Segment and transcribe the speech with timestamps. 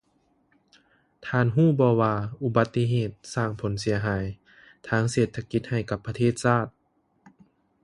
[1.27, 2.15] ທ່ານຮູ້ບໍວ່າ?
[2.43, 4.23] ອຸບັດຕິເຫດສ້າງຜົນເສຍຫາຍ
[4.87, 6.67] ທາງເສດຖະກິດໃຫ້ກັບປະເທດຊາດ!